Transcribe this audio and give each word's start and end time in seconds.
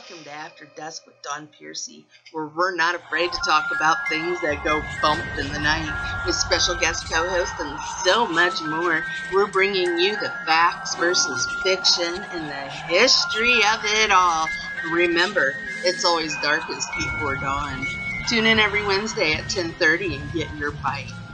Welcome 0.00 0.24
to 0.24 0.32
After 0.32 0.64
Dusk 0.78 1.04
with 1.06 1.20
Don 1.20 1.46
Piercy, 1.48 2.06
where 2.32 2.46
we're 2.56 2.74
not 2.74 2.94
afraid 2.94 3.34
to 3.34 3.40
talk 3.44 3.70
about 3.70 4.08
things 4.08 4.40
that 4.40 4.64
go 4.64 4.82
bump 5.02 5.26
in 5.36 5.50
the 5.52 5.58
night, 5.58 5.92
with 6.24 6.36
special 6.36 6.74
guest 6.76 7.04
co 7.12 7.28
host 7.28 7.52
and 7.60 7.78
so 7.82 8.26
much 8.26 8.62
more. 8.62 9.04
We're 9.30 9.52
bringing 9.52 9.98
you 9.98 10.16
the 10.16 10.32
facts 10.46 10.96
versus 10.98 11.46
fiction 11.62 12.24
and 12.32 12.50
the 12.50 12.70
history 12.88 13.56
of 13.74 13.80
it 13.84 14.10
all. 14.10 14.48
Remember, 14.90 15.54
it's 15.84 16.06
always 16.06 16.34
darkest 16.38 16.88
before 16.96 17.36
dawn. 17.36 17.86
Tune 18.30 18.46
in 18.46 18.58
every 18.58 18.86
Wednesday 18.86 19.34
at 19.34 19.50
10:30 19.50 20.16
and 20.16 20.32
get 20.32 20.48
your 20.54 20.72
bite. 20.82 21.29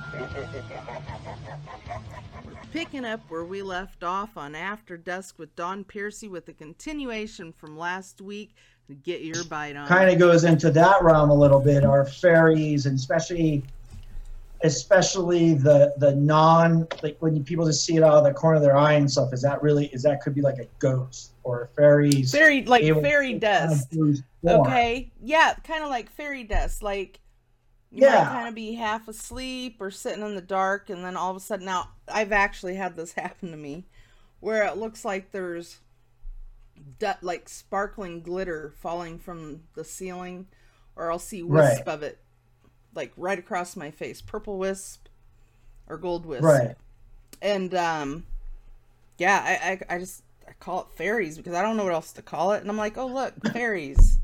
Picking 2.72 3.04
up 3.04 3.20
where 3.28 3.44
we 3.44 3.62
left 3.62 4.04
off 4.04 4.36
on 4.36 4.54
After 4.54 4.96
Dusk 4.96 5.38
with 5.38 5.54
Don 5.56 5.82
Piercy 5.84 6.28
with 6.28 6.48
a 6.48 6.52
continuation 6.52 7.52
from 7.52 7.78
last 7.78 8.20
week. 8.20 8.54
Get 9.02 9.22
your 9.22 9.44
bite 9.44 9.76
on. 9.76 9.88
Kind 9.88 10.10
of 10.10 10.18
goes 10.18 10.44
into 10.44 10.70
that 10.72 11.02
realm 11.02 11.30
a 11.30 11.34
little 11.34 11.58
bit. 11.58 11.84
Our 11.84 12.04
fairies, 12.04 12.86
and 12.86 12.96
especially, 12.96 13.64
especially 14.62 15.54
the 15.54 15.94
the 15.96 16.14
non 16.14 16.86
like 17.02 17.16
when 17.20 17.42
people 17.42 17.66
just 17.66 17.84
see 17.84 17.96
it 17.96 18.02
out 18.02 18.14
of 18.14 18.24
the 18.24 18.32
corner 18.32 18.58
of 18.58 18.62
their 18.62 18.76
eye 18.76 18.92
and 18.92 19.10
stuff. 19.10 19.32
Is 19.32 19.42
that 19.42 19.60
really? 19.62 19.86
Is 19.86 20.02
that 20.02 20.20
could 20.20 20.34
be 20.34 20.42
like 20.42 20.58
a 20.58 20.66
ghost 20.78 21.32
or 21.42 21.70
fairies? 21.74 22.30
Fairy 22.30 22.64
like 22.64 22.84
fairy 22.84 23.34
dust. 23.34 23.90
Kind 23.90 24.22
of 24.44 24.60
okay, 24.60 25.10
yeah, 25.20 25.54
kind 25.64 25.82
of 25.82 25.90
like 25.90 26.10
fairy 26.10 26.44
dust, 26.44 26.82
like 26.82 27.18
you 27.90 28.02
yeah. 28.02 28.24
might 28.24 28.32
kind 28.32 28.48
of 28.48 28.54
be 28.54 28.74
half 28.74 29.08
asleep 29.08 29.76
or 29.80 29.90
sitting 29.90 30.24
in 30.24 30.34
the 30.34 30.40
dark, 30.40 30.90
and 30.90 31.04
then 31.04 31.16
all 31.16 31.30
of 31.30 31.36
a 31.36 31.40
sudden, 31.40 31.66
now 31.66 31.90
I've 32.08 32.32
actually 32.32 32.74
had 32.74 32.96
this 32.96 33.12
happen 33.14 33.50
to 33.50 33.56
me, 33.56 33.84
where 34.40 34.64
it 34.64 34.76
looks 34.76 35.04
like 35.04 35.32
there's 35.32 35.78
like 37.22 37.48
sparkling 37.48 38.20
glitter 38.20 38.72
falling 38.76 39.18
from 39.18 39.62
the 39.74 39.84
ceiling, 39.84 40.46
or 40.94 41.10
I'll 41.10 41.18
see 41.18 41.42
wisp 41.42 41.86
right. 41.86 41.88
of 41.88 42.02
it, 42.02 42.18
like 42.94 43.12
right 43.16 43.38
across 43.38 43.76
my 43.76 43.90
face, 43.90 44.20
purple 44.20 44.58
wisp 44.58 45.08
or 45.86 45.96
gold 45.96 46.26
wisp. 46.26 46.44
Right. 46.44 46.74
And 47.40 47.74
um, 47.74 48.26
yeah, 49.18 49.40
I, 49.44 49.70
I 49.90 49.96
I 49.96 49.98
just 49.98 50.22
I 50.48 50.52
call 50.58 50.80
it 50.80 50.96
fairies 50.96 51.36
because 51.36 51.54
I 51.54 51.62
don't 51.62 51.76
know 51.76 51.84
what 51.84 51.92
else 51.92 52.12
to 52.14 52.22
call 52.22 52.52
it, 52.52 52.60
and 52.60 52.70
I'm 52.70 52.76
like, 52.76 52.98
oh 52.98 53.06
look, 53.06 53.34
fairies. 53.52 54.18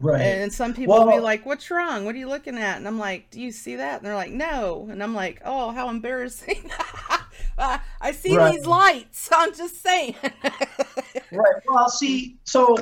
Right. 0.00 0.20
And 0.20 0.52
some 0.52 0.74
people 0.74 0.94
well, 0.94 1.06
will 1.06 1.14
be 1.14 1.20
like, 1.20 1.44
What's 1.44 1.70
wrong? 1.70 2.04
What 2.04 2.14
are 2.14 2.18
you 2.18 2.28
looking 2.28 2.56
at? 2.56 2.76
And 2.76 2.86
I'm 2.86 2.98
like, 2.98 3.30
Do 3.30 3.40
you 3.40 3.50
see 3.50 3.76
that? 3.76 3.98
And 3.98 4.06
they're 4.06 4.14
like, 4.14 4.30
No. 4.30 4.88
And 4.90 5.02
I'm 5.02 5.14
like, 5.14 5.40
Oh, 5.44 5.70
how 5.72 5.88
embarrassing. 5.88 6.70
uh, 7.58 7.78
I 8.00 8.12
see 8.12 8.36
right. 8.36 8.54
these 8.54 8.66
lights. 8.66 9.28
I'm 9.36 9.54
just 9.54 9.82
saying. 9.82 10.14
right. 11.32 11.54
Well, 11.66 11.88
see, 11.88 12.38
so 12.44 12.76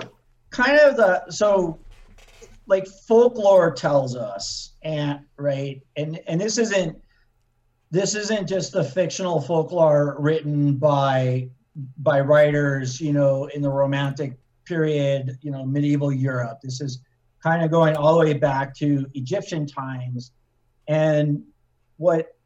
kind 0.51 0.79
of 0.79 0.97
the, 0.97 1.31
so 1.31 1.79
like 2.67 2.87
folklore 2.87 3.73
tells 3.73 4.17
us, 4.17 4.73
and 4.83 5.21
right, 5.37 5.81
and 5.97 6.21
and 6.27 6.41
this 6.41 6.59
isn't 6.59 6.97
this 7.91 8.15
isn't 8.15 8.49
just 8.49 8.73
the 8.73 8.85
fictional 8.85 9.41
folklore 9.41 10.17
written 10.19 10.75
by 10.77 11.49
by 11.99 12.21
writers, 12.21 13.01
you 13.01 13.13
know, 13.13 13.47
in 13.47 13.63
the 13.63 13.71
romantic 13.71 14.39
period, 14.65 15.39
you 15.43 15.51
know, 15.51 15.65
medieval 15.65 16.13
Europe. 16.13 16.59
This 16.63 16.81
is 16.81 17.01
kind 17.47 17.63
of 17.63 17.71
going 17.71 17.95
all 17.95 18.19
the 18.19 18.25
way 18.25 18.33
back 18.33 18.75
to 18.75 19.07
Egyptian 19.15 19.67
times. 19.67 20.33
And 20.89 21.45
what 21.97 22.37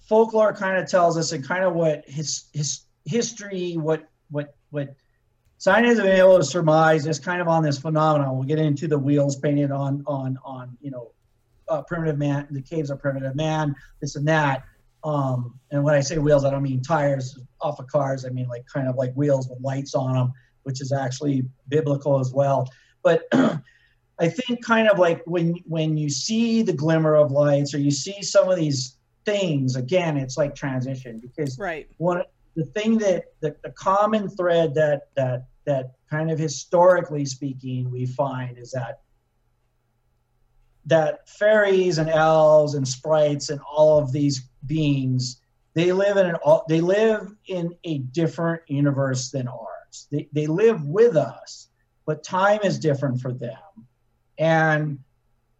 folklore 0.00 0.52
kind 0.52 0.78
of 0.78 0.90
tells 0.90 1.16
us, 1.16 1.30
and 1.30 1.46
kind 1.46 1.62
of 1.62 1.74
what 1.74 2.02
his, 2.08 2.46
his 2.52 2.80
history, 3.04 3.76
what 3.76 4.08
what 4.30 4.56
what 4.70 4.96
scientists 5.58 5.98
have 5.98 6.06
been 6.06 6.18
able 6.18 6.38
to 6.38 6.44
surmise 6.44 7.06
is 7.06 7.20
kind 7.20 7.40
of 7.40 7.46
on 7.46 7.62
this 7.62 7.78
phenomenon. 7.78 8.34
We'll 8.34 8.48
get 8.48 8.58
into 8.58 8.88
the 8.88 8.98
wheels 8.98 9.36
painted 9.36 9.70
on 9.70 10.02
on 10.08 10.38
on 10.44 10.76
you 10.80 10.90
know 10.90 11.12
uh, 11.68 11.82
primitive 11.82 12.18
man, 12.18 12.48
the 12.50 12.62
caves 12.62 12.90
of 12.90 13.00
primitive 13.00 13.36
man, 13.36 13.76
this 14.00 14.16
and 14.16 14.26
that. 14.26 14.64
Um, 15.04 15.60
and 15.70 15.84
when 15.84 15.94
I 15.94 16.00
say 16.00 16.18
wheels, 16.18 16.44
I 16.44 16.50
don't 16.50 16.64
mean 16.64 16.82
tires 16.82 17.38
off 17.60 17.78
of 17.78 17.86
cars. 17.86 18.24
I 18.24 18.30
mean 18.30 18.48
like 18.48 18.66
kind 18.66 18.88
of 18.88 18.96
like 18.96 19.14
wheels 19.14 19.48
with 19.48 19.60
lights 19.60 19.94
on 19.94 20.14
them, 20.14 20.32
which 20.64 20.80
is 20.80 20.90
actually 20.90 21.44
biblical 21.68 22.18
as 22.18 22.32
well. 22.32 22.68
But 23.04 23.22
I 24.18 24.28
think 24.28 24.64
kind 24.64 24.88
of 24.88 24.98
like 24.98 25.22
when 25.26 25.54
when 25.66 25.96
you 25.96 26.08
see 26.08 26.62
the 26.62 26.72
glimmer 26.72 27.16
of 27.16 27.32
lights 27.32 27.74
or 27.74 27.78
you 27.78 27.90
see 27.90 28.22
some 28.22 28.48
of 28.48 28.56
these 28.56 28.96
things 29.24 29.76
again, 29.76 30.16
it's 30.16 30.36
like 30.36 30.54
transition 30.54 31.18
because 31.18 31.58
right. 31.58 31.88
one 31.98 32.22
the 32.54 32.64
thing 32.64 32.96
that 32.98 33.24
the, 33.40 33.54
the 33.62 33.70
common 33.70 34.30
thread 34.30 34.74
that 34.74 35.08
that 35.16 35.46
that 35.66 35.92
kind 36.08 36.30
of 36.30 36.38
historically 36.38 37.26
speaking 37.26 37.90
we 37.90 38.06
find 38.06 38.56
is 38.56 38.70
that 38.70 39.00
that 40.86 41.28
fairies 41.28 41.98
and 41.98 42.08
elves 42.08 42.74
and 42.74 42.86
sprites 42.86 43.50
and 43.50 43.60
all 43.70 43.98
of 43.98 44.12
these 44.12 44.48
beings 44.66 45.40
they 45.74 45.92
live 45.92 46.16
in 46.16 46.24
an 46.24 46.36
they 46.70 46.80
live 46.80 47.34
in 47.48 47.76
a 47.84 47.98
different 47.98 48.62
universe 48.66 49.30
than 49.30 49.46
ours. 49.46 50.08
They 50.10 50.26
they 50.32 50.46
live 50.46 50.86
with 50.86 51.16
us, 51.16 51.68
but 52.06 52.24
time 52.24 52.60
is 52.64 52.78
different 52.78 53.20
for 53.20 53.30
them 53.30 53.58
and 54.38 54.98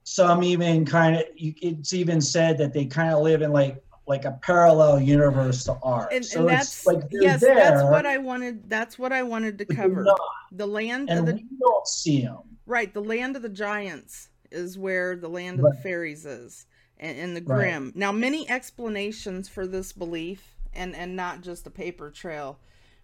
some 0.05 0.45
even 0.45 0.85
kind 0.85 1.17
of 1.17 1.25
it's 1.37 1.93
even 1.93 2.21
said 2.21 2.59
that 2.59 2.73
they 2.73 2.87
kind 2.87 3.13
of 3.13 3.23
live 3.23 3.43
in 3.43 3.53
like 3.53 3.83
like 4.07 4.25
a 4.25 4.39
parallel 4.43 5.01
universe 5.01 5.65
to 5.65 5.77
ours. 5.83 6.07
And, 6.13 6.25
so 6.25 6.41
and 6.41 6.49
that's 6.49 6.87
like 6.87 7.03
yes, 7.11 7.41
there, 7.41 7.55
that's 7.55 7.83
what 7.83 8.07
I 8.07 8.19
wanted. 8.19 8.69
That's 8.71 8.99
what 8.99 9.13
I 9.13 9.23
wanted 9.23 9.59
to 9.59 9.65
cover. 9.65 10.07
The 10.53 10.67
land 10.67 11.11
and 11.11 11.21
of 11.21 11.27
the 11.27 11.35
we 11.35 11.45
don't 11.59 11.87
see 11.89 12.23
them. 12.23 12.39
Right, 12.67 12.93
the 12.93 13.03
land 13.03 13.37
of 13.37 13.43
the 13.43 13.49
giants 13.49 14.29
is 14.51 14.79
where 14.79 15.17
the 15.17 15.29
land 15.29 15.59
of 15.59 15.65
right. 15.65 15.75
the 15.75 15.83
fairies 15.83 16.25
is, 16.25 16.67
and, 16.99 17.19
and 17.19 17.37
the 17.37 17.41
Grim. 17.41 17.87
Right. 17.87 17.97
Now, 17.97 18.13
many 18.13 18.49
explanations 18.49 19.49
for 19.49 19.67
this 19.67 19.93
belief, 19.93 20.55
and 20.73 20.95
and 20.95 21.17
not 21.17 21.41
just 21.41 21.67
a 21.67 21.71
paper 21.71 22.11
trail, 22.11 22.59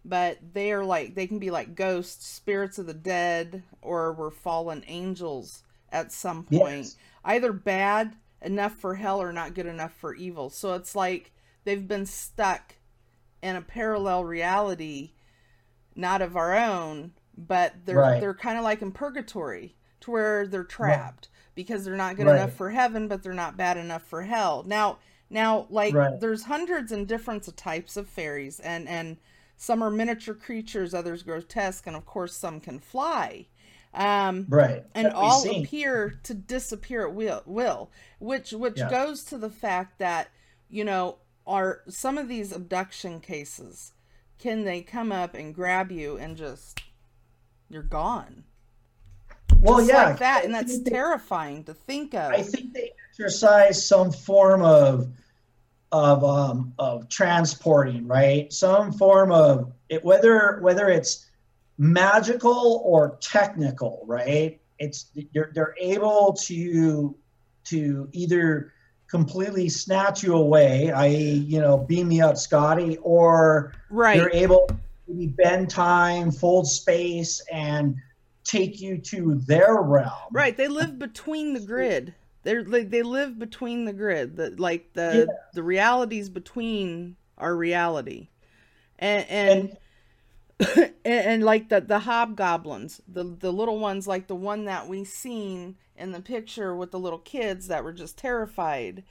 but 0.04 0.38
they 0.52 0.72
are 0.72 0.84
like 0.84 1.14
they 1.14 1.26
can 1.26 1.38
be 1.38 1.50
like 1.50 1.74
ghosts, 1.74 2.26
spirits 2.26 2.78
of 2.78 2.86
the 2.86 2.94
dead, 2.94 3.62
or 3.80 4.12
were 4.12 4.30
fallen 4.30 4.84
angels 4.86 5.62
at 5.90 6.12
some 6.12 6.44
point. 6.44 6.84
Yes. 6.84 6.96
Either 7.24 7.52
bad 7.52 8.16
enough 8.40 8.74
for 8.74 8.96
hell 8.96 9.22
or 9.22 9.32
not 9.32 9.54
good 9.54 9.66
enough 9.66 9.92
for 9.92 10.14
evil. 10.14 10.50
So 10.50 10.74
it's 10.74 10.96
like 10.96 11.32
they've 11.64 11.86
been 11.86 12.06
stuck 12.06 12.76
in 13.42 13.56
a 13.56 13.62
parallel 13.62 14.24
reality, 14.24 15.12
not 15.94 16.22
of 16.22 16.36
our 16.36 16.56
own, 16.56 17.12
but 17.36 17.74
they're 17.84 17.96
right. 17.96 18.20
they're 18.20 18.34
kind 18.34 18.58
of 18.58 18.64
like 18.64 18.82
in 18.82 18.92
purgatory 18.92 19.76
to 20.00 20.10
where 20.10 20.46
they're 20.46 20.64
trapped 20.64 21.28
right. 21.32 21.54
because 21.54 21.84
they're 21.84 21.96
not 21.96 22.16
good 22.16 22.26
right. 22.26 22.36
enough 22.36 22.54
for 22.54 22.70
heaven, 22.70 23.08
but 23.08 23.22
they're 23.22 23.32
not 23.32 23.56
bad 23.56 23.76
enough 23.76 24.02
for 24.02 24.22
hell. 24.22 24.64
Now, 24.66 24.98
now 25.30 25.66
like 25.70 25.94
there's 26.20 26.44
hundreds 26.44 26.92
and 26.92 27.06
different 27.06 27.56
types 27.56 27.96
of 27.96 28.08
fairies 28.08 28.58
and 28.60 28.88
and 28.88 29.16
some 29.62 29.80
are 29.80 29.92
miniature 29.92 30.34
creatures, 30.34 30.92
others 30.92 31.22
grotesque, 31.22 31.86
and 31.86 31.94
of 31.94 32.04
course 32.04 32.34
some 32.34 32.58
can 32.58 32.80
fly. 32.80 33.46
Um, 33.94 34.46
right. 34.48 34.82
And 34.92 35.06
all 35.12 35.48
appear 35.48 36.18
to 36.24 36.34
disappear 36.34 37.06
at 37.06 37.14
will, 37.14 37.42
will 37.46 37.88
which 38.18 38.50
which 38.50 38.78
yeah. 38.78 38.90
goes 38.90 39.22
to 39.24 39.38
the 39.38 39.50
fact 39.50 40.00
that 40.00 40.30
you 40.68 40.84
know 40.84 41.18
are 41.46 41.82
some 41.88 42.18
of 42.18 42.26
these 42.26 42.50
abduction 42.50 43.20
cases 43.20 43.92
can 44.40 44.64
they 44.64 44.82
come 44.82 45.12
up 45.12 45.32
and 45.34 45.54
grab 45.54 45.92
you 45.92 46.16
and 46.16 46.36
just 46.36 46.82
you're 47.68 47.82
gone 47.82 48.42
well 49.60 49.78
just 49.78 49.90
yeah 49.90 50.08
like 50.08 50.18
that 50.18 50.44
and 50.44 50.54
that's 50.54 50.78
terrifying 50.80 51.64
to 51.64 51.74
think 51.74 52.14
of 52.14 52.32
i 52.32 52.42
think 52.42 52.72
they 52.72 52.92
exercise 53.08 53.84
some 53.84 54.12
form 54.12 54.62
of 54.62 55.08
of 55.92 56.24
um 56.24 56.72
of 56.78 57.08
transporting 57.10 58.06
right 58.06 58.52
some 58.52 58.90
form 58.92 59.30
of 59.30 59.70
it 59.90 60.02
whether 60.02 60.58
whether 60.60 60.88
it's 60.88 61.26
magical 61.78 62.82
or 62.84 63.18
technical, 63.20 64.04
right? 64.06 64.60
It's 64.78 65.06
they're, 65.34 65.50
they're 65.54 65.74
able 65.78 66.36
to 66.44 67.16
to 67.64 68.08
either 68.12 68.72
completely 69.08 69.68
snatch 69.68 70.22
you 70.22 70.34
away, 70.34 70.90
i.e., 70.90 71.32
you 71.32 71.60
know, 71.60 71.76
beam 71.76 72.08
me 72.08 72.20
up, 72.20 72.36
Scotty, 72.36 72.98
or 73.02 73.72
right. 73.90 74.16
they're 74.16 74.34
able 74.34 74.66
to 75.06 75.28
bend 75.28 75.70
time, 75.70 76.30
fold 76.30 76.66
space, 76.66 77.42
and 77.52 77.96
take 78.44 78.80
you 78.80 78.98
to 78.98 79.36
their 79.46 79.76
realm. 79.76 80.10
Right. 80.32 80.56
They 80.56 80.68
live 80.68 80.98
between 80.98 81.52
the 81.52 81.60
grid. 81.60 82.14
They're 82.42 82.62
they, 82.62 82.84
they 82.84 83.02
live 83.02 83.38
between 83.38 83.84
the 83.84 83.92
grid. 83.92 84.36
The 84.36 84.50
like 84.50 84.92
the 84.94 85.26
yeah. 85.28 85.34
the 85.54 85.62
realities 85.62 86.28
between 86.28 87.16
our 87.38 87.54
reality, 87.54 88.28
and 88.98 89.26
and, 89.28 89.76
and 90.58 90.76
and, 91.04 91.26
and, 91.26 91.42
like 91.44 91.68
the 91.68 91.80
the 91.80 92.00
hobgoblins, 92.00 93.00
the 93.06 93.24
the 93.24 93.52
little 93.52 93.78
ones, 93.78 94.06
like 94.06 94.26
the 94.26 94.34
one 94.34 94.64
that 94.64 94.88
we 94.88 95.04
seen 95.04 95.76
in 95.96 96.12
the 96.12 96.20
picture 96.20 96.74
with 96.74 96.90
the 96.90 96.98
little 96.98 97.18
kids 97.18 97.68
that 97.68 97.84
were 97.84 97.92
just 97.92 98.18
terrified. 98.18 99.04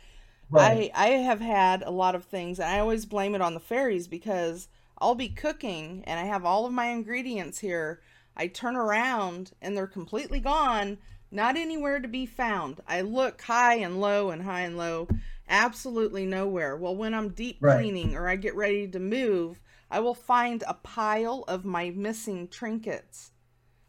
Right. 0.49 0.91
I 0.93 1.05
I 1.05 1.09
have 1.19 1.39
had 1.39 1.83
a 1.83 1.91
lot 1.91 2.15
of 2.15 2.25
things, 2.25 2.59
and 2.59 2.69
I 2.69 2.79
always 2.79 3.05
blame 3.05 3.35
it 3.35 3.41
on 3.41 3.53
the 3.53 3.59
fairies 3.59 4.07
because 4.07 4.67
I'll 5.01 5.15
be 5.15 5.29
cooking 5.29 6.03
and 6.05 6.19
I 6.19 6.25
have 6.25 6.45
all 6.45 6.65
of 6.65 6.73
my 6.73 6.85
ingredients 6.85 7.59
here. 7.59 8.01
I 8.37 8.47
turn 8.47 8.75
around 8.75 9.51
and 9.61 9.75
they're 9.75 9.87
completely 9.87 10.39
gone, 10.39 10.99
not 11.31 11.55
anywhere 11.57 11.99
to 11.99 12.07
be 12.07 12.25
found. 12.25 12.81
I 12.87 13.01
look 13.01 13.41
high 13.41 13.75
and 13.75 14.01
low 14.01 14.29
and 14.29 14.43
high 14.43 14.61
and 14.61 14.77
low, 14.77 15.07
absolutely 15.47 16.25
nowhere. 16.25 16.75
Well, 16.75 16.95
when 16.95 17.13
I'm 17.13 17.29
deep 17.29 17.57
Right. 17.61 17.77
cleaning 17.77 18.15
or 18.15 18.27
I 18.27 18.35
get 18.35 18.55
ready 18.55 18.87
to 18.89 18.99
move, 18.99 19.61
I 19.89 19.99
will 19.99 20.13
find 20.15 20.63
a 20.67 20.73
pile 20.73 21.43
of 21.47 21.65
my 21.65 21.89
missing 21.89 22.47
trinkets 22.47 23.31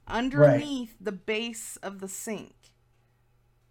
underneath 0.06 0.96
the 1.00 1.12
base 1.12 1.76
of 1.76 2.00
the 2.00 2.08
sink 2.08 2.74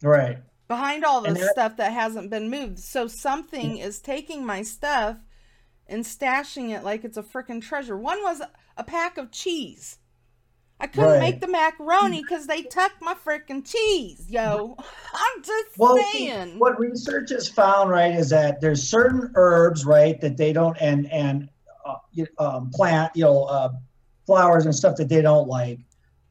Right. 0.02 0.40
behind 0.68 1.04
all 1.04 1.22
the 1.22 1.34
that- 1.34 1.52
stuff 1.52 1.78
that 1.78 1.92
hasn't 1.94 2.30
been 2.30 2.50
moved. 2.50 2.80
So 2.80 3.08
something 3.08 3.78
mm. 3.78 3.84
is 3.84 4.00
taking 4.00 4.46
my 4.46 4.64
stuff 4.64 5.18
and 5.88 6.06
stashing 6.06 6.70
it 6.70 6.84
like 6.84 7.04
it's 7.04 7.18
a 7.18 7.24
freaking 7.24 7.62
treasure. 7.62 7.98
One 7.98 8.24
was 8.24 8.42
a 8.78 8.84
pack 8.84 9.18
of 9.18 9.32
cheese. 9.32 10.00
I 10.82 10.88
couldn't 10.88 11.12
Right. 11.12 11.20
make 11.20 11.42
the 11.42 11.48
macaroni 11.48 12.22
because 12.24 12.48
they 12.48 12.64
took 12.64 12.92
my 13.02 13.14
freaking 13.14 13.64
cheese, 13.64 14.26
yo. 14.28 14.76
I'm 15.14 15.44
just 15.44 15.78
Well, 15.78 15.96
saying. 15.96 16.58
what 16.60 16.80
research 16.80 17.30
has 17.30 17.48
found, 17.48 17.92
right, 17.92 18.16
is 18.16 18.30
that 18.32 18.60
there's 18.62 18.82
certain 18.90 19.32
herbs, 19.36 19.86
right, 19.86 20.20
that 20.22 20.38
they 20.38 20.52
don't, 20.54 20.76
and 20.82 21.10
and 21.12 21.50
uh, 21.86 21.98
um, 22.40 22.72
plant, 22.72 23.12
you 23.16 23.24
know, 23.26 23.44
uh, 23.44 23.70
flowers 24.26 24.66
and 24.66 24.74
stuff 24.76 24.96
that 24.98 25.08
they 25.08 25.22
don't 25.22 25.48
like. 25.48 25.80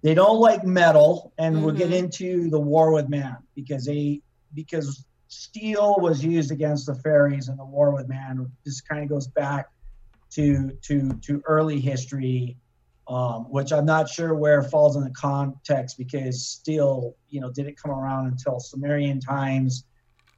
They 0.02 0.14
don't 0.14 0.40
like 0.40 0.64
metal, 0.64 1.32
and 1.38 1.62
we'll 1.62 1.74
get 1.74 1.90
Mhm. 1.90 1.98
into 1.98 2.50
the 2.50 2.58
war 2.60 2.92
with 2.92 3.08
man 3.08 3.36
because 3.54 3.84
they 3.84 4.20
because 4.54 5.04
steel 5.28 5.94
was 6.00 6.24
used 6.24 6.50
against 6.50 6.86
the 6.86 6.94
fairies 6.96 7.48
in 7.48 7.56
the 7.56 7.64
war 7.64 7.94
with 7.94 8.08
man. 8.08 8.50
This 8.64 8.80
kind 8.80 9.04
of 9.04 9.08
goes 9.08 9.28
back 9.28 9.66
to 10.32 10.72
to 10.82 11.10
to 11.22 11.40
early 11.46 11.78
history 11.80 12.56
um, 13.10 13.50
which 13.50 13.72
I'm 13.72 13.84
not 13.84 14.08
sure 14.08 14.34
where 14.34 14.62
falls 14.62 14.94
in 14.94 15.02
the 15.02 15.10
context 15.10 15.98
because 15.98 16.46
steel, 16.46 17.16
you 17.28 17.40
know, 17.40 17.50
didn't 17.50 17.76
come 17.76 17.90
around 17.90 18.28
until 18.28 18.60
Sumerian 18.60 19.18
times. 19.18 19.84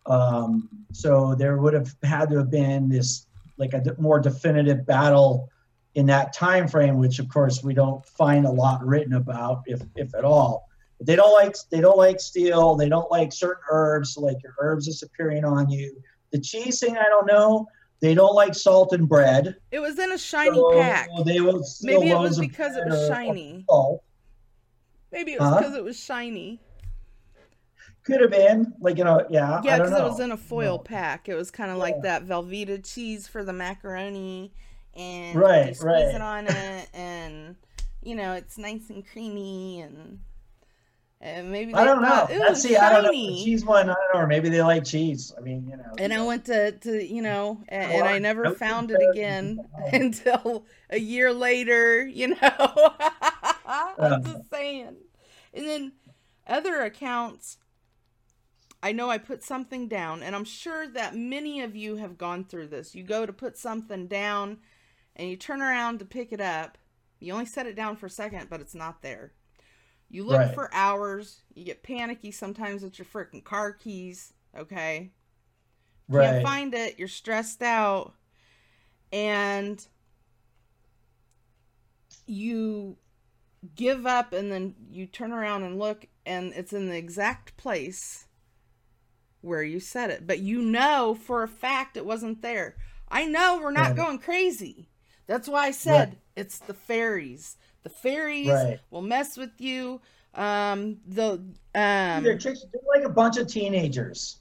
Um, 0.06 0.70
so 0.90 1.34
there 1.34 1.58
would 1.58 1.74
have 1.74 1.94
had 2.02 2.30
to 2.30 2.38
have 2.38 2.50
been 2.50 2.88
this 2.88 3.26
like 3.58 3.74
a 3.74 3.82
more 3.98 4.18
definitive 4.18 4.86
battle 4.86 5.50
in 5.94 6.06
that 6.06 6.32
time 6.32 6.66
frame, 6.66 6.96
which 6.96 7.18
of 7.18 7.28
course 7.28 7.62
we 7.62 7.74
don't 7.74 8.04
find 8.06 8.46
a 8.46 8.50
lot 8.50 8.84
written 8.84 9.12
about, 9.12 9.62
if 9.66 9.82
if 9.94 10.14
at 10.14 10.24
all. 10.24 10.66
But 10.96 11.06
they 11.06 11.14
don't 11.14 11.34
like 11.34 11.54
they 11.70 11.82
don't 11.82 11.98
like 11.98 12.20
steel. 12.20 12.74
They 12.74 12.88
don't 12.88 13.10
like 13.10 13.34
certain 13.34 13.62
herbs, 13.70 14.16
like 14.16 14.42
your 14.42 14.54
herbs 14.58 14.86
disappearing 14.86 15.44
on 15.44 15.68
you. 15.68 15.94
The 16.32 16.40
cheese 16.40 16.80
thing, 16.80 16.96
I 16.96 17.04
don't 17.10 17.26
know. 17.26 17.68
They 18.02 18.14
don't 18.14 18.34
like 18.34 18.54
salt 18.54 18.92
and 18.92 19.08
bread. 19.08 19.54
it 19.70 19.78
was 19.78 19.96
in 19.98 20.10
a 20.10 20.18
shiny 20.18 20.56
so 20.56 20.72
pack. 20.72 21.08
They 21.24 21.40
will 21.40 21.64
Maybe 21.82 22.10
it 22.10 22.18
was 22.18 22.36
because 22.38 22.76
it 22.76 22.84
was 22.84 23.00
or 23.08 23.14
shiny. 23.14 23.64
Maybe 25.12 25.32
it 25.34 25.40
was 25.40 25.48
Huh? 25.48 25.58
because 25.60 25.74
it 25.76 25.84
was 25.84 25.98
shiny. 25.98 26.60
Could 28.04 28.20
have 28.20 28.32
been 28.32 28.74
like 28.80 28.98
you 28.98 29.04
know, 29.04 29.24
yeah. 29.30 29.60
Yeah, 29.62 29.78
because 29.78 29.96
it 29.96 30.02
was 30.02 30.18
in 30.18 30.32
a 30.32 30.36
foil 30.36 30.78
No. 30.78 30.82
pack. 30.82 31.28
It 31.28 31.36
was 31.36 31.52
kind 31.52 31.70
of 31.70 31.76
Yeah. 31.76 31.82
like 31.84 32.02
that 32.02 32.24
Velveeta 32.26 32.84
cheese 32.84 33.28
for 33.28 33.44
the 33.44 33.52
macaroni, 33.52 34.52
and 34.96 35.38
Right, 35.38 35.68
you 35.68 35.74
squeeze 35.74 35.86
right. 35.86 36.14
it 36.16 36.20
on 36.20 36.48
it, 36.48 36.88
and 36.92 37.54
you 38.02 38.16
know 38.16 38.32
it's 38.32 38.58
nice 38.58 38.90
and 38.90 39.06
creamy, 39.06 39.80
and 39.80 40.18
and 41.22 41.52
maybe 41.52 41.72
they 41.72 41.78
I 41.78 41.84
don't 41.84 42.02
know. 42.02 42.08
thought, 42.08 42.32
"Ooh, 42.32 42.38
Let's 42.40 42.60
see. 42.60 42.76
I 42.76 42.92
don't 42.92 43.04
know. 43.04 43.12
Cheese 43.12 43.64
one. 43.64 43.88
I 43.88 43.94
don't 43.94 44.14
know. 44.14 44.20
Or 44.20 44.26
maybe 44.26 44.48
they 44.48 44.60
like 44.60 44.84
cheese. 44.84 45.32
I 45.38 45.40
mean, 45.40 45.68
you 45.68 45.76
know. 45.76 45.94
And 45.96 46.12
I 46.12 46.20
went 46.24 46.46
to, 46.46 46.72
to 46.72 47.06
you 47.06 47.22
know, 47.22 47.62
and, 47.68 47.92
and 47.92 48.04
I- 48.04 48.14
I 48.14 48.18
never 48.18 48.42
no 48.42 48.54
found 48.54 48.90
it 48.90 49.00
again 49.12 49.60
until 49.92 50.66
a 50.90 50.98
year 50.98 51.32
later, 51.32 52.04
you 52.04 52.28
know. 52.28 52.36
I'm 53.64 53.94
uh-huh. 53.98 54.20
just 54.24 54.50
saying. 54.50 54.96
And 55.54 55.66
then 55.68 55.92
other 56.48 56.82
accounts, 56.82 57.58
I 58.82 58.90
know 58.90 59.08
I 59.08 59.18
put 59.18 59.44
something 59.44 59.86
down, 59.86 60.24
and 60.24 60.34
I'm 60.34 60.44
sure 60.44 60.88
that 60.88 61.14
many 61.14 61.60
of 61.60 61.76
you 61.76 61.96
have 61.96 62.18
gone 62.18 62.44
through 62.44 62.66
this. 62.66 62.96
You 62.96 63.04
go 63.04 63.26
to 63.26 63.32
put 63.32 63.56
something 63.56 64.08
down, 64.08 64.58
and 65.14 65.30
you 65.30 65.36
turn 65.36 65.62
around 65.62 66.00
to 66.00 66.04
pick 66.04 66.32
it 66.32 66.40
up. 66.40 66.78
You 67.20 67.32
only 67.32 67.46
set 67.46 67.66
it 67.66 67.76
down 67.76 67.94
for 67.94 68.06
a 68.06 68.10
second, 68.10 68.50
but 68.50 68.60
it's 68.60 68.74
not 68.74 69.02
there. 69.02 69.34
You 70.12 70.24
look 70.24 70.38
Right. 70.38 70.54
for 70.54 70.70
hours. 70.72 71.42
You 71.54 71.64
get 71.64 71.82
panicky 71.82 72.30
sometimes 72.30 72.84
with 72.84 73.00
your 73.00 73.06
freaking 73.06 73.42
car 73.42 73.72
keys. 73.72 74.32
Okay 74.56 75.10
can't 76.18 76.42
find 76.42 76.74
it, 76.74 76.98
you're 76.98 77.08
stressed 77.08 77.62
out, 77.62 78.14
and 79.12 79.86
you 82.26 82.96
give 83.74 84.06
up, 84.06 84.32
and 84.32 84.50
then 84.50 84.74
you 84.90 85.06
turn 85.06 85.32
around 85.32 85.62
and 85.64 85.78
look, 85.78 86.06
and 86.26 86.52
it's 86.54 86.72
in 86.72 86.88
the 86.88 86.96
exact 86.96 87.56
place 87.56 88.26
where 89.40 89.62
you 89.62 89.80
said 89.80 90.10
it. 90.10 90.26
But 90.26 90.38
you 90.38 90.62
know 90.62 91.14
for 91.14 91.42
a 91.42 91.48
fact 91.48 91.96
it 91.96 92.06
wasn't 92.06 92.42
there. 92.42 92.76
I 93.08 93.26
know 93.26 93.60
we're 93.60 93.72
not 93.72 93.96
Right. 93.96 93.96
going 93.96 94.18
crazy. 94.18 94.88
That's 95.26 95.48
why 95.48 95.66
I 95.66 95.70
said 95.70 96.16
Right. 96.16 96.18
it's 96.36 96.58
the 96.58 96.74
fairies. 96.74 97.56
The 97.82 97.90
fairies 97.90 98.48
Right. 98.48 98.80
will 98.90 99.02
mess 99.02 99.36
with 99.36 99.60
you. 99.60 100.00
Um, 100.34 100.98
the 101.06 101.42
They're 101.74 102.16
um, 102.18 102.38
tricks. 102.38 102.64
They're 102.72 102.82
like 102.94 103.04
a 103.04 103.12
bunch 103.12 103.36
of 103.36 103.46
teenagers. 103.48 104.38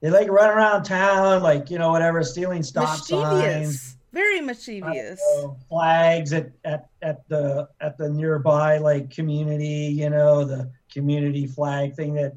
They 0.00 0.10
like 0.10 0.28
run 0.28 0.50
around 0.50 0.84
town, 0.84 1.42
like 1.42 1.70
you 1.70 1.78
know, 1.78 1.90
whatever, 1.90 2.22
stealing 2.22 2.62
stop 2.62 2.98
signs, 2.98 3.96
very 4.12 4.40
mischievous. 4.40 5.18
know, 5.18 5.56
flags 5.68 6.32
at, 6.32 6.50
at 6.64 6.88
at 7.00 7.26
the 7.28 7.68
at 7.80 7.96
the 7.96 8.10
nearby 8.10 8.78
like 8.78 9.10
community. 9.10 9.66
You 9.66 10.10
know, 10.10 10.44
the 10.44 10.70
community 10.92 11.46
flag 11.46 11.94
thing 11.94 12.12
that 12.14 12.36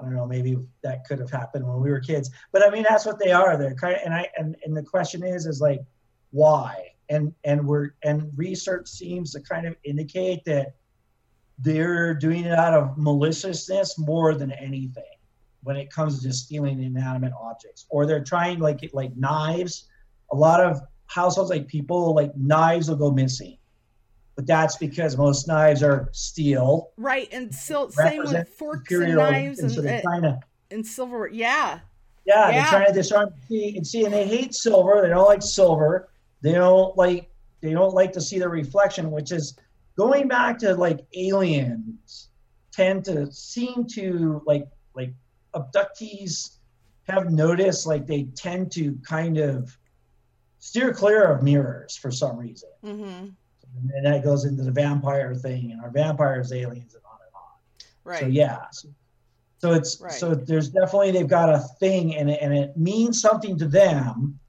I 0.00 0.04
don't 0.04 0.16
know. 0.16 0.26
Maybe 0.26 0.56
that 0.82 1.04
could 1.04 1.18
have 1.18 1.30
happened 1.30 1.66
when 1.66 1.80
we 1.80 1.90
were 1.90 2.00
kids, 2.00 2.30
but 2.50 2.66
I 2.66 2.70
mean, 2.70 2.84
that's 2.88 3.04
what 3.04 3.18
they 3.18 3.30
are. 3.30 3.56
They're 3.58 3.74
kind 3.74 3.94
of, 3.94 4.00
and 4.04 4.14
I 4.14 4.28
and 4.38 4.56
and 4.64 4.76
the 4.76 4.82
question 4.82 5.22
is, 5.22 5.46
is 5.46 5.60
like, 5.60 5.80
why? 6.30 6.91
And 7.12 7.34
and 7.44 7.66
we're 7.68 7.90
and 8.02 8.30
research 8.36 8.88
seems 8.88 9.32
to 9.32 9.40
kind 9.40 9.66
of 9.66 9.76
indicate 9.84 10.44
that 10.46 10.74
they're 11.58 12.14
doing 12.14 12.44
it 12.46 12.52
out 12.52 12.72
of 12.72 12.96
maliciousness 12.96 13.98
more 13.98 14.34
than 14.34 14.50
anything 14.52 15.04
when 15.62 15.76
it 15.76 15.90
comes 15.90 16.22
to 16.22 16.32
stealing 16.32 16.82
inanimate 16.82 17.34
objects. 17.38 17.84
Or 17.90 18.06
they're 18.06 18.24
trying 18.24 18.60
like 18.60 18.88
like 18.94 19.14
knives. 19.16 19.88
A 20.32 20.36
lot 20.36 20.60
of 20.60 20.80
households 21.06 21.50
like 21.50 21.68
people 21.68 22.14
like 22.14 22.34
knives 22.34 22.88
will 22.88 22.96
go 22.96 23.10
missing. 23.10 23.58
But 24.34 24.46
that's 24.46 24.78
because 24.78 25.18
most 25.18 25.46
knives 25.46 25.82
are 25.82 26.08
steel. 26.12 26.92
Right, 26.96 27.28
and 27.30 27.54
same 27.54 28.22
with 28.24 28.48
forks 28.48 28.90
and 28.90 29.14
knives 29.14 29.58
and 29.58 29.70
so 29.70 29.82
and, 29.82 30.06
uh, 30.06 30.20
to 30.20 30.40
and 30.70 30.86
silverware. 30.86 31.28
Yeah, 31.28 31.80
yeah, 32.24 32.48
Yeah. 32.48 32.52
they're 32.52 32.70
trying 32.70 32.86
to 32.86 32.92
disarm 32.94 33.34
and 33.50 33.86
see 33.86 34.06
and 34.06 34.14
they 34.14 34.26
hate 34.26 34.54
silver. 34.54 35.02
They 35.02 35.08
don't 35.08 35.26
like 35.26 35.42
silver 35.42 36.08
they 36.42 36.52
don't 36.52 36.96
like 36.96 37.30
they 37.60 37.72
don't 37.72 37.94
like 37.94 38.12
to 38.12 38.20
see 38.20 38.38
the 38.38 38.48
reflection 38.48 39.10
which 39.10 39.32
is 39.32 39.56
going 39.96 40.28
back 40.28 40.58
to 40.58 40.74
like 40.74 41.00
aliens 41.14 42.28
tend 42.72 43.04
to 43.04 43.30
seem 43.32 43.86
to 43.86 44.42
like 44.46 44.66
like 44.94 45.12
abductees 45.54 46.58
have 47.08 47.30
noticed 47.32 47.86
like 47.86 48.06
they 48.06 48.24
tend 48.34 48.70
to 48.72 48.98
kind 49.06 49.38
of 49.38 49.76
steer 50.58 50.92
clear 50.92 51.24
of 51.24 51.42
mirrors 51.42 51.96
for 51.96 52.10
some 52.10 52.36
reason 52.36 52.70
mm-hmm. 52.84 53.26
and 53.94 54.06
that 54.06 54.22
goes 54.22 54.44
into 54.44 54.62
the 54.62 54.70
vampire 54.70 55.34
thing 55.34 55.72
and 55.72 55.80
our 55.80 55.90
vampires 55.90 56.52
aliens 56.52 56.94
and 56.94 57.02
on 57.04 57.18
and 57.20 57.34
on 57.34 57.42
right. 58.04 58.20
so 58.20 58.26
yeah. 58.26 58.60
So, 58.70 58.88
so 59.58 59.72
it's 59.74 60.00
Right. 60.00 60.12
so 60.12 60.34
there's 60.34 60.70
definitely 60.70 61.12
they've 61.12 61.28
got 61.28 61.48
a 61.48 61.60
thing 61.78 62.16
and 62.16 62.28
it, 62.28 62.40
and 62.42 62.52
it 62.52 62.76
means 62.76 63.20
something 63.20 63.56
to 63.58 63.68
them, 63.68 64.40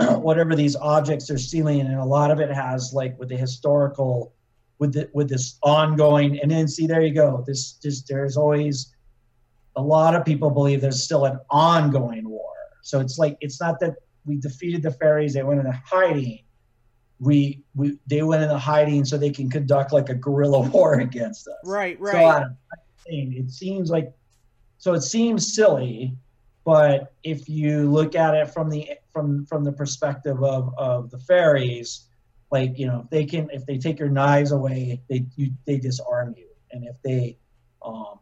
whatever 0.20 0.54
these 0.54 0.76
objects 0.76 1.28
they're 1.28 1.38
stealing, 1.38 1.80
and 1.80 1.94
a 1.94 2.04
lot 2.04 2.30
of 2.30 2.40
it 2.40 2.50
has 2.50 2.92
like 2.92 3.18
with 3.18 3.28
the 3.28 3.36
historical, 3.36 4.32
with 4.78 4.92
the 4.92 5.10
with 5.12 5.28
this 5.28 5.58
ongoing, 5.62 6.38
and 6.40 6.50
then 6.50 6.68
see 6.68 6.86
there 6.86 7.02
you 7.02 7.14
go. 7.14 7.44
This 7.46 7.72
just 7.72 8.08
there's 8.08 8.36
always 8.36 8.94
a 9.76 9.82
lot 9.82 10.14
of 10.14 10.24
people 10.24 10.50
believe 10.50 10.80
there's 10.80 11.02
still 11.02 11.24
an 11.26 11.38
ongoing 11.50 12.28
war. 12.28 12.52
So 12.82 13.00
it's 13.00 13.18
like 13.18 13.36
it's 13.40 13.60
not 13.60 13.80
that 13.80 13.94
we 14.24 14.36
defeated 14.36 14.82
the 14.82 14.90
fairies; 14.90 15.34
they 15.34 15.42
went 15.42 15.60
into 15.60 15.78
hiding. 15.84 16.40
We 17.18 17.62
we 17.74 17.98
they 18.06 18.22
went 18.22 18.42
into 18.42 18.58
hiding 18.58 19.04
so 19.04 19.18
they 19.18 19.30
can 19.30 19.50
conduct 19.50 19.92
like 19.92 20.08
a 20.08 20.14
guerrilla 20.14 20.60
war 20.70 21.00
against 21.00 21.46
us. 21.48 21.54
Right, 21.64 21.98
So 21.98 22.04
right. 22.04 22.46
Thing. 23.06 23.34
It 23.34 23.50
seems 23.50 23.90
like 23.90 24.12
so 24.78 24.94
it 24.94 25.00
seems 25.02 25.54
silly, 25.54 26.16
but 26.70 27.12
if 27.24 27.48
you 27.48 27.90
look 27.90 28.14
at 28.14 28.32
it 28.36 28.48
from 28.48 28.70
the 28.70 28.90
from 29.12 29.44
from 29.46 29.64
the 29.64 29.72
perspective 29.72 30.40
of 30.40 30.72
of 30.78 31.10
the 31.10 31.18
fairies, 31.18 32.06
like 32.52 32.78
you 32.78 32.86
know, 32.86 33.00
if 33.02 33.10
they 33.10 33.24
can 33.24 33.50
if 33.52 33.66
they 33.66 33.76
take 33.76 33.98
your 33.98 34.08
knives 34.08 34.52
away, 34.52 35.02
they 35.08 35.26
you 35.34 35.50
they 35.66 35.78
disarm 35.78 36.32
you, 36.38 36.46
and 36.70 36.84
if 36.84 36.94
they 37.02 37.38
um 37.84 38.20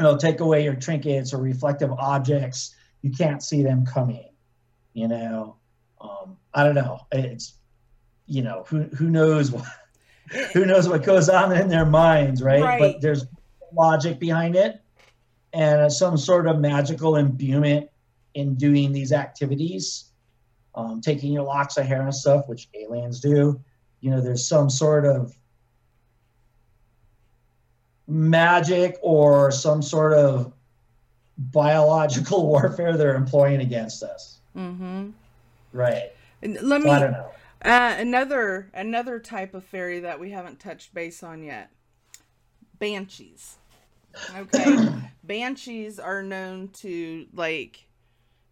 you 0.00 0.04
know 0.04 0.16
take 0.16 0.40
away 0.40 0.64
your 0.64 0.76
trinkets 0.76 1.34
or 1.34 1.36
reflective 1.36 1.92
objects, 1.92 2.74
you 3.02 3.10
can't 3.10 3.42
see 3.42 3.62
them 3.62 3.84
coming. 3.84 4.30
You 4.94 5.08
know, 5.08 5.56
um, 6.00 6.38
I 6.54 6.64
don't 6.64 6.74
know. 6.74 7.00
It's 7.12 7.52
you 8.24 8.40
know 8.44 8.64
who 8.66 8.84
who 8.84 9.10
knows 9.10 9.50
what 9.50 9.66
who 10.54 10.64
knows 10.64 10.88
what 10.88 11.02
goes 11.02 11.28
on 11.28 11.54
in 11.54 11.68
their 11.68 11.84
minds, 11.84 12.42
right? 12.42 12.62
Right. 12.62 12.80
But 12.80 13.02
there's 13.02 13.26
logic 13.74 14.18
behind 14.18 14.56
it 14.56 14.80
and 15.52 15.80
uh, 15.82 15.90
some 15.90 16.16
sort 16.16 16.46
of 16.46 16.58
magical 16.60 17.16
imbuement 17.16 17.88
in 18.34 18.54
doing 18.56 18.92
these 18.92 19.12
activities, 19.12 20.06
um, 20.74 21.00
taking 21.00 21.32
your 21.32 21.42
locks 21.44 21.76
of 21.76 21.86
hair 21.86 22.02
and 22.02 22.14
stuff, 22.14 22.48
which 22.48 22.68
aliens 22.74 23.20
do. 23.20 23.58
You 24.00 24.10
know, 24.10 24.20
there's 24.20 24.46
some 24.46 24.68
sort 24.68 25.04
of 25.06 25.34
magic 28.06 28.96
or 29.02 29.50
some 29.50 29.82
sort 29.82 30.12
of 30.12 30.52
biological 31.38 32.46
warfare 32.48 32.96
they're 32.96 33.16
employing 33.16 33.60
against 33.60 34.02
us. 34.02 34.38
Mm-hmm. 34.56 35.10
Right. 35.72 36.12
And 36.42 36.54
let 36.62 36.82
So 36.82 36.88
me 36.88 36.90
I 36.90 36.98
don't 37.00 37.12
know. 37.12 37.30
uh, 37.64 37.94
another 37.98 38.70
another 38.74 39.18
type 39.18 39.54
of 39.54 39.64
fairy 39.64 40.00
that 40.00 40.20
we 40.20 40.30
haven't 40.30 40.60
touched 40.60 40.94
base 40.94 41.22
on 41.22 41.42
yet. 41.42 41.70
Banshees. 42.78 43.56
Okay. 44.36 44.82
Banshees 45.24 45.98
are 45.98 46.22
known 46.22 46.68
to 46.68 47.26
like 47.34 47.86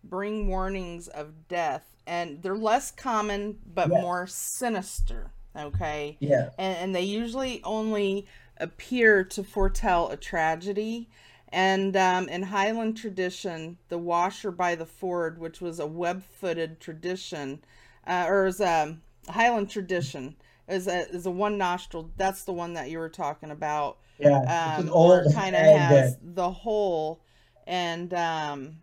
bring 0.03 0.49
warnings 0.49 1.09
of 1.09 1.49
death 1.49 1.97
and 2.07 2.43
they're 2.43 2.57
less 2.57 2.91
common 2.91 3.59
but 3.75 3.89
Yeah. 3.89 4.01
more 4.01 4.27
sinister. 4.27 5.31
Okay. 5.57 6.17
Yeah. 6.21 6.51
and, 6.59 6.77
and 6.79 6.95
they 6.95 7.03
usually 7.03 7.63
only 7.65 8.27
appear 8.59 9.25
to 9.25 9.43
foretell 9.45 10.09
a 10.11 10.17
tragedy. 10.17 11.09
And 11.49 11.97
um, 11.97 12.29
in 12.29 12.43
Highland 12.43 12.97
tradition, 12.97 13.79
the 13.89 13.99
washer 13.99 14.51
by 14.51 14.75
the 14.75 14.87
ford, 14.87 15.39
which 15.39 15.61
was 15.61 15.79
a 15.79 15.87
web-footed 15.87 16.81
tradition, 16.81 17.65
uh, 18.07 18.27
or 18.29 18.47
is 18.47 18.61
a 18.61 18.97
Highland 19.29 19.71
tradition, 19.71 20.35
is 20.69 20.87
a 20.87 21.09
is 21.11 21.27
a 21.27 21.31
one 21.31 21.59
nostril. 21.59 22.11
That's 22.17 22.45
the 22.45 22.53
one 22.53 22.75
that 22.75 22.91
you 22.91 22.99
were 22.99 23.09
talking 23.09 23.51
about. 23.51 23.99
Yeah. 24.19 24.43
it's 24.43 24.79
Um, 24.81 24.87
an 24.87 24.91
old 24.93 25.33
kind 25.35 25.55
of 25.57 25.63
has 25.63 26.17
that- 26.17 26.35
the 26.37 26.51
hole, 26.51 27.23
and 27.67 28.13
um, 28.15 28.77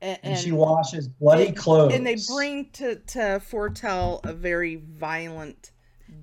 and, 0.00 0.18
and 0.22 0.38
she 0.38 0.52
washes 0.52 1.08
bloody 1.08 1.46
and- 1.48 1.56
clothes. 1.56 1.94
and 1.94 2.06
they 2.06 2.16
bring 2.28 2.70
to 2.72 2.96
to 2.96 3.40
foretell 3.40 4.20
a 4.24 4.32
very 4.32 4.76
violent 4.76 5.70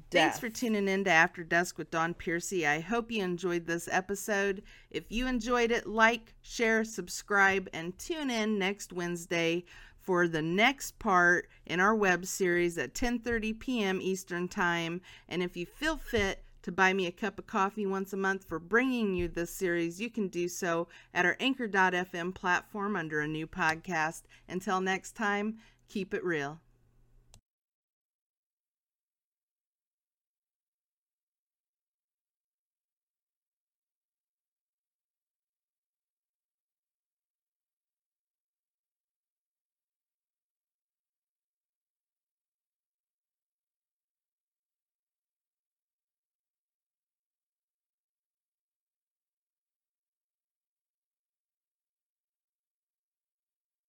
death. 0.10 0.34
Thanks 0.34 0.40
for 0.40 0.50
tuning 0.50 0.88
in 0.88 1.04
to 1.06 1.12
After 1.12 1.44
Dusk 1.44 1.78
with 1.78 1.90
Don 1.92 2.14
Piercy. 2.14 2.66
I 2.68 2.80
hope 2.80 3.12
you 3.12 3.24
enjoyed 3.24 3.66
this 3.66 3.88
episode. 3.92 4.62
If 4.90 5.06
you 5.10 5.28
enjoyed 5.28 5.72
it, 5.72 5.88
like, 5.88 6.34
share, 6.42 6.84
subscribe, 6.84 7.68
and 7.74 7.98
tune 7.98 8.30
in 8.30 8.60
next 8.60 8.94
Wednesday 8.94 9.66
for 10.02 10.28
the 10.28 10.42
next 10.42 10.98
part 11.00 11.48
in 11.66 11.80
our 11.80 11.96
web 11.96 12.26
series 12.26 12.78
at 12.78 12.94
10:30 12.94 13.60
p.m. 13.60 14.02
Eastern 14.02 14.48
Time. 14.48 15.02
And 15.30 15.44
if 15.44 15.56
you 15.56 15.66
feel 15.66 15.98
fit 15.98 16.44
to 16.64 16.72
buy 16.72 16.94
me 16.94 17.08
a 17.08 17.12
cup 17.12 17.40
of 17.40 17.48
coffee 17.48 17.86
once 17.86 18.14
a 18.14 18.18
month 18.18 18.44
for 18.44 18.60
bringing 18.60 19.16
you 19.16 19.28
this 19.28 19.52
series, 19.52 20.00
you 20.00 20.10
can 20.10 20.28
do 20.28 20.48
so 20.48 20.88
at 21.14 21.26
our 21.26 21.38
anchor.fm 21.40 22.36
platform 22.36 22.96
under 22.96 23.22
a 23.22 23.28
new 23.28 23.48
podcast. 23.48 24.24
Until 24.48 24.82
next 24.82 25.16
time, 25.16 25.58
keep 25.88 26.14
it 26.14 26.24
real. 26.24 26.60